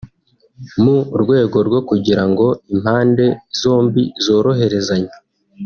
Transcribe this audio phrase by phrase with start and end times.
[0.83, 3.25] mu rwego rwo kugira ngo impande
[3.59, 5.13] zombi zoroherezanye